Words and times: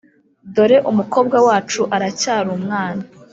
dore 0.53 0.77
umukobwa 0.91 1.37
wacu 1.47 1.81
aracyari 1.95 2.49
umwana 2.57 3.03